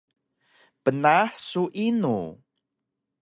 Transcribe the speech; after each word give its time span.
Pnaah 0.83 1.31
su 1.47 1.63
inu? 1.85 2.17